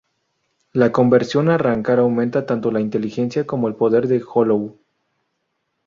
[0.73, 4.79] La conversión a arrancar aumenta tanto la inteligencia como el poder del Hollow.